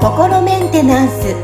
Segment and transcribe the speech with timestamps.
[0.00, 1.34] 心メンテナンス。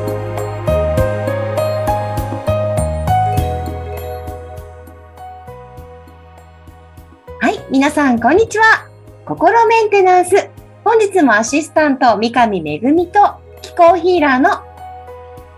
[7.41, 8.89] はい皆さんこんにちは。
[9.27, 10.49] 心メンテナンス。
[10.83, 14.65] 本日もアシスタント三上恵と気候ヒーラーの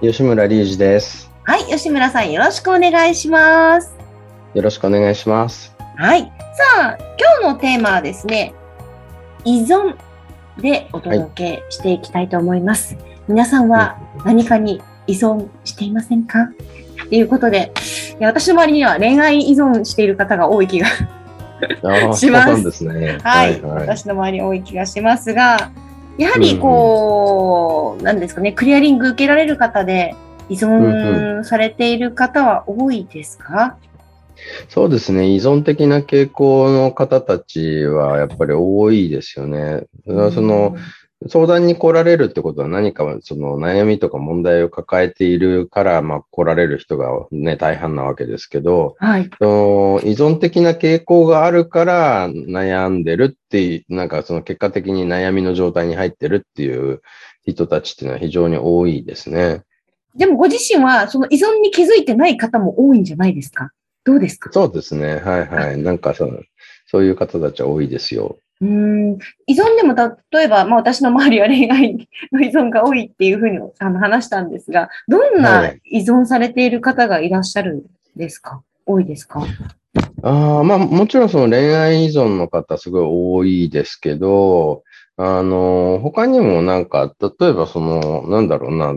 [0.01, 1.31] 吉村隆二です。
[1.45, 3.95] はい吉村さんよろしくお願いします。
[4.55, 5.73] よろしくお願いします。
[5.97, 6.23] はい
[6.75, 8.53] さあ今日のテーマはですね
[9.45, 9.97] 依存
[10.61, 12.97] でお届けしていきたいと思います。
[12.97, 16.49] はい、皆さんは何かに依存していませんか？
[17.09, 17.73] ということで、
[18.19, 20.89] いや私の周りには恋愛依存している方が多い気が
[22.17, 22.65] します。
[22.65, 23.19] ですね。
[23.23, 25.71] はい、はい、私の周りに多い気がしますが、
[26.19, 30.17] やはりこう、何、うん、ですかね、クリアリング受けられる方で
[30.49, 33.92] 依存されている方は多いですか、うん
[34.69, 35.29] そうですね。
[35.33, 39.85] 依存的な傾向の方たちはやっぱり多いですよね。
[40.07, 40.77] その、
[41.29, 57.03] 相談に来られるってことは何かその悩みとか問題を抱えているから、まあ、来られる人がね、大半なわけですけど、はい、その依存的な傾向があるから悩んでるっていう、なんかその結果的に悩みの状態に入ってるっていう
[57.47, 59.63] 人たちっていうのは非常に多いですね。
[60.17, 63.71] でもご自身はその依存に気づいてない方も多いんじゃないですか？
[64.05, 64.51] どうですか？
[64.53, 65.17] そうですね。
[65.17, 65.79] はいはい。
[65.79, 66.41] なんかその、
[66.87, 68.39] そういう方たちは多いですよ。
[68.61, 69.95] うん依存でも
[70.33, 77.83] 例えば、まあ、私の周りは恋愛の依存が多いっていうふうにあの話したんですが、どんな依存されている方がいらっしゃるん
[78.15, 79.45] ですか、はい、多いですか？
[80.25, 84.85] あまあ、もちろんその恋愛依存の方すごい多いですけど、
[85.17, 88.95] あの、他にもなんか、例えばその、なんだろうな、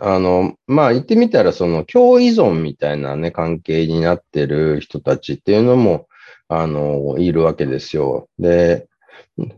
[0.00, 6.06] あの、まあ言ってみたらその、共依存みたいなね、関係になってる人たちっていうのも、
[6.48, 8.28] あの、いるわけですよ。
[8.38, 8.86] で、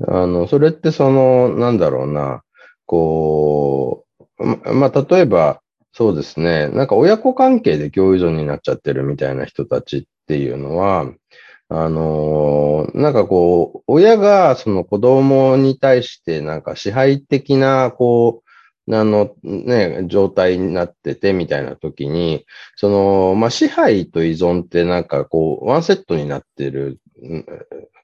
[0.09, 2.43] あの、それってその、なんだろうな、
[2.87, 4.05] こ
[4.41, 4.59] う、ま、
[4.91, 5.61] まあ例えば、
[5.97, 11.11] そうですね、なんか親子関係で共依存になっちゃってるみたいな人たちっていうのは、
[11.71, 18.43] あのー、なんかこう、親がその子供に対してなんか支配的な、こ
[18.87, 27.01] う、あのね、状態になっててみたいな時に、その、まあ、支配と依存ってなんかこう、ワンセットになってる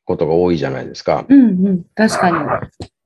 [0.07, 1.27] ことが多いじゃないですか。
[1.29, 2.39] うんうん、確かに。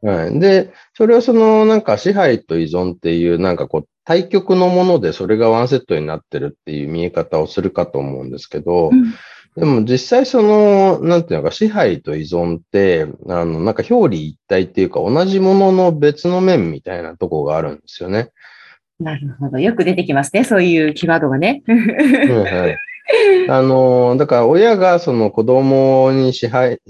[0.07, 0.39] はい。
[0.39, 9.15] で、それはそのなんか支配と依存っていうなんかこう、対極のものでそれがワンセットになってるっていう見え方をするかと思うんですけど、うん
[9.57, 18.33] でも実際その、なんていうのか、支配と依存って、あの、なんか表裏一体っていうか、同じものの別の面みたいなとこがあるんですよね。
[19.01, 19.59] なるほど。
[19.59, 20.45] よく出てきますね。
[20.45, 21.63] そういうキーワードがね。
[21.67, 22.77] はい、
[23.49, 26.81] あの、だから親がその子供に支配、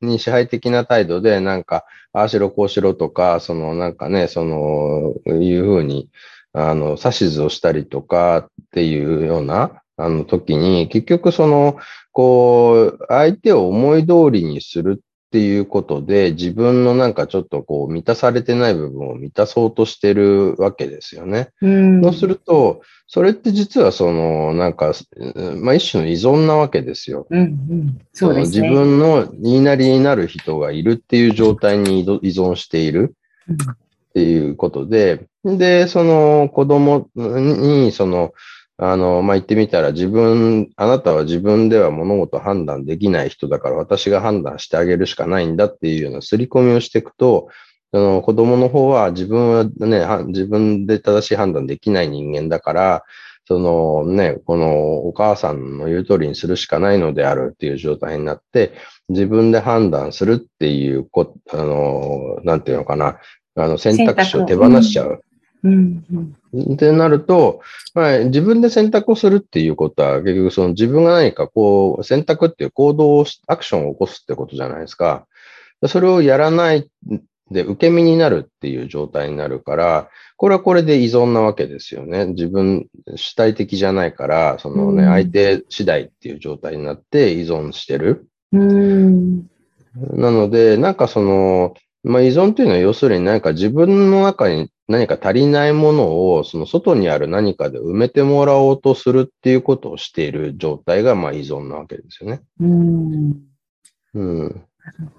[0.00, 6.08] に支配的な態度で、なんか、ああしろこうしろとか、そのなんかね、その、いうふうに、
[6.52, 11.76] あの、指図をしたりとかっていうような、あの時に、結局その、
[12.12, 21.50] こう、相手を思い通りにするっていうことで、自分のなんかちょっとこう、満たされてない部分を満たそうとしてるわけですよね。
[21.60, 24.94] うん、そうすると、それって実はその、なんか、
[25.60, 27.26] まあ一種の依存なわけですよ。
[27.28, 28.68] うんうん、そうですね。
[28.68, 33.14] 自分の言いなりになる人がいるっていう状態に依存している
[33.50, 38.32] っていうことで、で、その子供に、その、
[38.80, 47.48] あの、まあ、言ってみたら自分、あなたは自分では物事判断できない人だから私が判断してあげるしかないんだっていうような刷り込みをしていくと、
[47.90, 53.04] あの子供の方は自分はね、自分で正しい判断できない人間だから、
[53.46, 58.74] そのね、このお母さんの言う通りにするしかないのであるっていう状態になって、
[59.08, 63.18] 自分で判断するっていうこ、あの、なんていうのかな、
[63.56, 65.24] あの選択肢を手放しちゃう。
[65.64, 66.04] うん
[66.52, 67.60] うん、ってなると、
[67.94, 75.26] まあ、自分で選択をするっていうことは、結局その自分が何かこう、選択っていう行動を、アクションを起こすってことじゃないですか。
[75.86, 76.88] それをやらない
[77.50, 82.26] で、受け身になるっていう状態になるから、これはこれで依存なわけですよね。
[82.26, 82.86] 自分
[83.16, 88.28] 主体的じゃないから、そのね、うん、相手次第っていう状態になって依存してる。
[88.52, 89.46] うん、
[90.12, 91.74] なので、なんかその、
[92.04, 102.40] まあ、依存というのは要するに何か自分の中に何か足りないものを、その外にある何かで埋めてもらおうとするっていうことをしている状態が、まあ依存なわけですよね。
[102.58, 103.36] うん。
[104.14, 104.62] うん。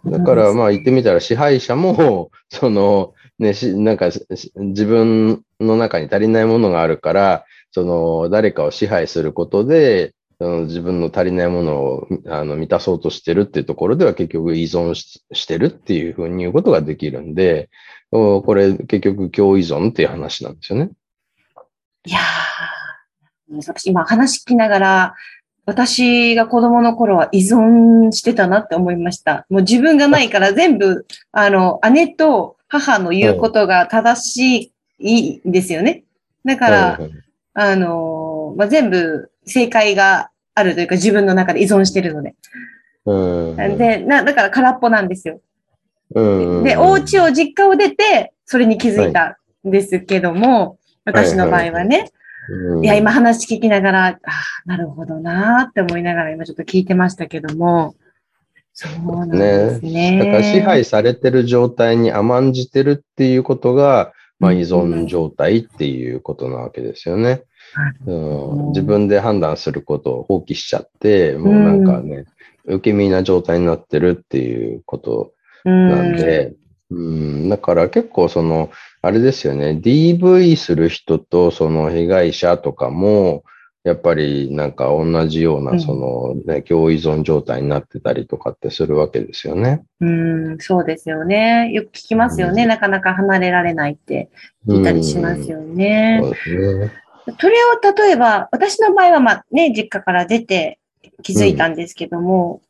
[0.05, 4.09] だから、まあ言ってみたら支配者も、 その、ね、し、なんか
[4.55, 17.69] 自分の中に足りないものがあるから、その誰かを支配することで、その自分の足りないものをあの満たそうとしてるっていうところでは結局依存ししてるっていうふうに言うことができるんで、
[18.09, 20.91] これ結局共依存っていう話なんですよね。
[22.05, 25.15] いやー、私今話聞きながら、
[25.65, 29.45] 私が子供の頃は依存してたなって思いました。
[29.49, 36.03] もう自分がないから全部、あの、姉と母の言うことが正しいんですよね。
[36.45, 37.11] だから、はいはい
[37.53, 42.35] あの、まあ、全部正解があるというか自分の中で依存してるので。
[43.05, 45.41] うんで、な、だから空っぽなんですよ。
[46.15, 52.09] うんで、お家を、実家を出て、それに気づいたんですけども、私の場合はね。
[52.49, 54.17] うんいや、今話聞きながら、ああ、
[54.65, 57.95] なるほどなーって思いながら今ちょっと聞いてましたけども、
[58.73, 60.17] そうなんですね。
[60.17, 67.43] だから支配されてる状態に甘んじてるっていうことが、まあ、依存状態っていうことなわけですよね。
[68.05, 72.25] うん、自分で判断することを放棄しちゃって、もうなんかね、
[72.65, 75.33] 受け身な状態になってるっていうこと
[75.63, 76.53] なんで、
[76.91, 78.71] うん、だから結構その、
[79.01, 83.43] あれですよね、DV する人とその被害者とかも、
[83.83, 89.83] やっぱりなんか同じよううなんそのね、共依存状態になってたりとかってするわけですよね。
[90.01, 91.71] うん、そうですよね。
[91.71, 92.63] よく聞きますよね。
[92.63, 94.29] うんなかなか離れられないって
[94.67, 96.19] 聞いたりしますよね。
[96.21, 96.91] そうですね。
[97.39, 100.79] それを例えば、私の場合はまあね、実家から出て
[101.21, 102.61] 気づいたんですけども、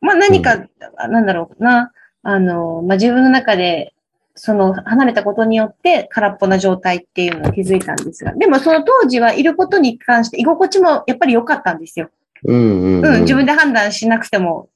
[0.00, 0.66] まあ何か、
[1.08, 1.92] なんだろうな、
[2.22, 3.94] あの、まあ自分の中で、
[4.40, 12.10] その離れたことによって空っぽな状態っていうのを気づいたんですが、でもその当時はいることに関して居心地もやっぱり良かったんですよ。
[12.44, 14.68] うんうん、うん、自分で判断しなくても、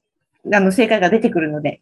[0.53, 1.79] あの、正解が出てくるので、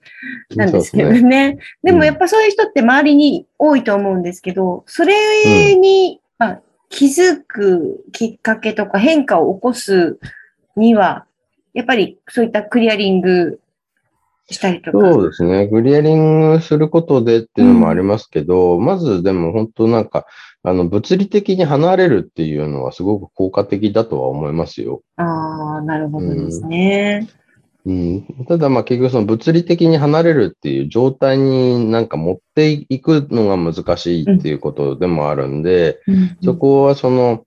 [0.56, 1.58] なんですけどそうね。
[1.82, 6.62] でもやっぱそういう人って周りに多いと思うんですけど、それに、まあ、
[6.92, 10.20] 気づくきっかけとか変化を起こす
[10.76, 11.26] には、
[11.74, 13.62] やっぱりそういったクリアリング
[14.50, 15.14] したりとか。
[15.14, 15.68] そうですね。
[15.70, 20.26] クリアリングすることでっていうのもありますけど、まずでも本当なんか、
[20.64, 25.02] あの、物理的に離れるっていうのはすごく効果的だとは思いますよ。
[25.16, 27.22] ああ、なるほどですね。
[27.22, 27.30] うん、
[28.48, 37.44] ただまあ結局その物理的に離れるっていう状態になんか持っていくのが難しいっていうことでもあるんで、うんそこはその、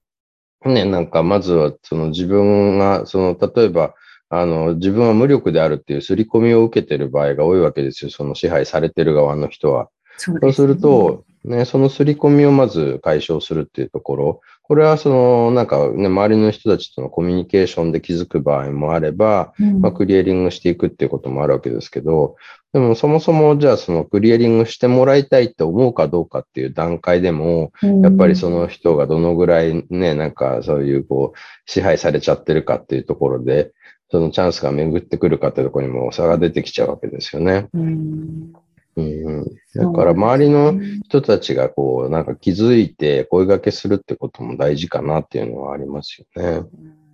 [0.64, 3.94] ね、なんかまずはその自分が、その例えば、
[4.30, 8.10] あの、自分は無力であるっていう刷り込みを受けてる場合が多いわけですよ。
[8.10, 9.88] その支配されてる側の人は。
[10.16, 19.80] そうそうすると、ね、その刷り込みをまず解消するっていうところ、これはその、なんかね、周りの人たちとのコミュニケーションで気づく場合もあれば、うん。
[19.82, 22.36] まあ、クリアリングしていくっていうこともあるわけですけど、
[22.72, 27.72] でもそもそもじゃあそのクリアリングしてもらいたいって思うかどうかっていう段階でも、
[28.02, 33.72] やっぱりその人がどのぐらいね、なんかそういうこう、支配されちゃってるかっていうところで、
[34.10, 37.68] そのチャンスが巡ってくるかっていうところにも差が出てきちゃうわけですよね。
[37.74, 38.52] うん
[38.96, 39.44] うんうん、
[39.74, 40.74] だから周りの
[41.04, 46.48] 人たちがこう、なんか気づいて声掛けするってことも大事かなっていうのはありますよね。
[46.58, 47.04] うん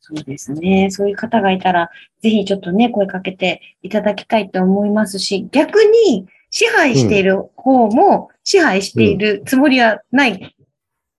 [0.00, 0.90] そうですね。
[0.90, 1.90] そういう方がいたら、
[2.22, 5.76] ぜひちょっとね、声かけていただきたいと思いますし、逆
[6.08, 10.56] に支配している方も支配しているつもりはない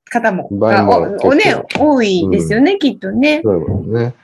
[0.10, 3.42] 方も、場合もあおおね結、多いですよね、きっとね。
[3.44, 4.16] そうね。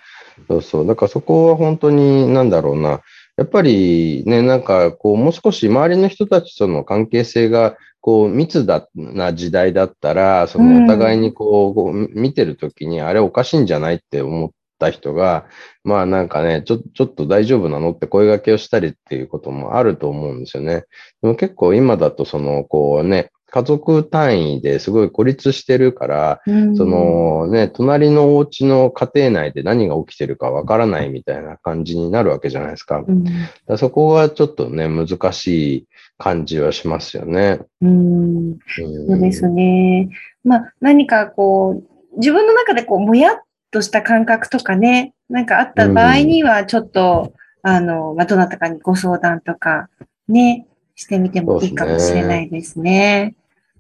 [0.48, 0.88] そうそう。
[0.88, 3.02] だからそこは本当に、なんだろうな。
[3.38, 15.46] やっぱりね、なんかこう、もう少し周りの人たちとの関係性が、こう、密だな時代だったら、そのお互いにこう、こう見てるときに、あれおかしいんじゃないって思った人が、
[15.84, 20.86] まあなんかね、ちょ、ちょっと大丈夫なのって声掛けをしたりっていうこともあると思うんですよね。
[21.22, 33.04] でも結構今だとその、こうね、家族単位ですごい孤立してるから、うんそ、のね、隣のお家の家庭内で何が起きてるかわからないみたいな感じになるわけじゃないですか。
[33.08, 33.24] うん
[33.66, 35.48] らそこはちょっとね、難し
[35.78, 35.88] い
[36.20, 37.60] 感じはしますよね。
[37.82, 38.60] うんうん
[39.08, 40.10] そうですね。
[40.44, 43.38] まあ、何かこう、自分の中でこう、もやっ
[43.72, 47.34] とした感覚とかね、なんかあった場合には、ちょっと、
[47.64, 49.90] あの、まあ、どなたかにご相談とか、
[50.28, 53.36] ね、してみてもいいかもしれないですね。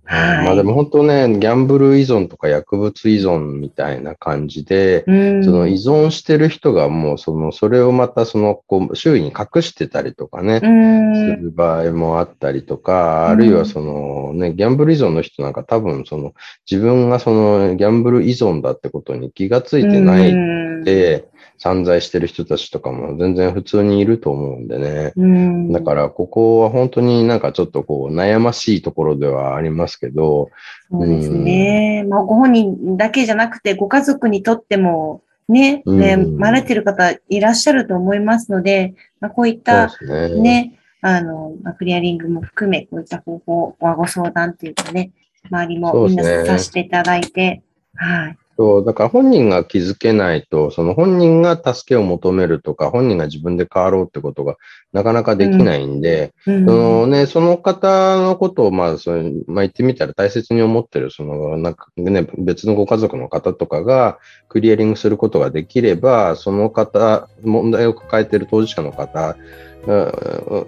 [0.08, 0.46] はい。
[0.46, 13.32] まあでも本当ね、ギャンブル依存とか薬物依存みたいな感じで、うん、その依存してる人がもうその、それをまたその、こう、周囲に隠してたりとかね、うん、する場合もあったりとか、うん。
[13.32, 16.34] あるいはそのね、ギャンブル依存の人なんか多分その
[16.70, 20.84] 自分がそのギャンブル依存だってことに気がついてないうん。
[20.84, 25.14] で散財してる人たちとかも全然普通にいると思うんでね。
[25.16, 30.50] うん、だからここは本当になんかちょっとこう悩ましいところではありますけど、
[30.92, 32.06] そうですね。
[32.08, 40.30] まあ、ご本人だけじゃなくて、ご家族にとっても、ね、ね、うんまれてる方いらっしゃると思いますので、まあ、こういったね。
[40.42, 45.12] ね、あの、まあクリアリングも含め、こういった方法、ご相談っていうかね、
[45.50, 47.64] 周りもみんなさせていただいて、
[47.96, 48.38] はい。
[48.58, 54.56] そう、だから本人が気づけないと、その本人が助けを求めるとか、本人が自分で変わろうってことが
[54.94, 56.66] なかなかできないんで、うん。
[56.66, 64.18] そのね、その方のことを、まあ、そのまあ、言ってみたら大切に思ってる、その、なんかね、別のご家族の方とかが
[64.50, 69.67] クリアリングすることができれば、その方、問題を抱えている当事者の方うん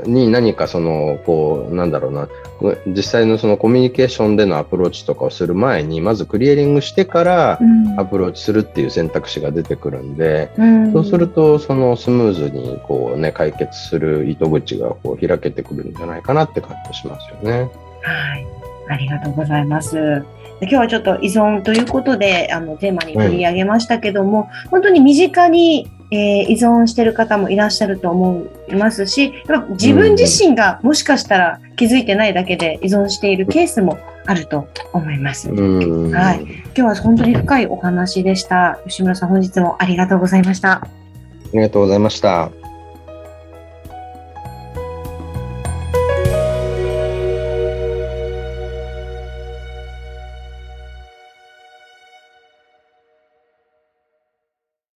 [0.05, 2.29] に何かその、こう、なんだろうな、
[2.87, 17.69] 実際のそのコミュニケーションでのアプローチとかをする前に、まずクリアリングしてからうんアプローチするっていう選択肢が出てくるんで、うんそうすると、そのスムーズにこうね、解決する糸口がこう開けてくるんじゃないかなって感じしますよね。
[18.01, 18.47] はい。
[18.89, 20.23] ありがとうございます。
[20.59, 35.49] で今日はちょっと依存ということで、あの、テーマに取り上げましたけども、本当に身近に、えー依存している方もいらっしゃると思いますし、やっぱ自分自身がもしかしたら気づいてないだけで依存しているケースもあると思います。
[35.49, 36.11] うん。
[36.11, 38.79] はい今日は本当に深いお話でした。
[38.87, 40.71] 吉村さん、本日もありがとうございました。
[40.73, 40.87] あ
[41.53, 42.58] りがとうございました。